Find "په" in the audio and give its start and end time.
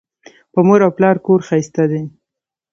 0.53-0.59